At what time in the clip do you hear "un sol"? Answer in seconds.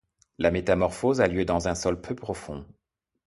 1.67-2.01